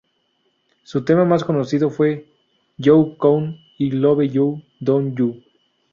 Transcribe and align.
Su 0.81 1.05
tema 1.05 1.25
más 1.25 1.43
conocido 1.43 1.91
fue 1.91 2.25
"You 2.77 3.17
Know 3.19 3.51
I 3.77 3.91
Love 3.91 4.23
You... 4.31 4.63
Don't 4.79 5.15
You? 5.15 5.43